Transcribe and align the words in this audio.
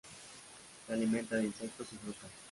Se 0.87 0.93
alimenta 0.93 1.35
de 1.35 1.45
insectos 1.45 1.87
y 1.93 1.97
frutas. 1.97 2.31